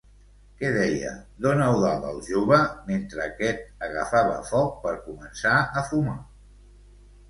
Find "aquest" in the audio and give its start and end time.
3.29-3.89